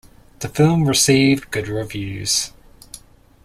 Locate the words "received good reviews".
0.87-2.53